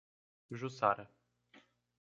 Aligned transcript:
Jussara 0.49 1.05